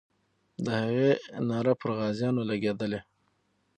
د 0.65 0.67
هغې 0.83 1.11
ناره 1.49 1.73
پر 1.79 1.89
غازیانو 1.99 2.41
لګېدلې. 2.51 2.99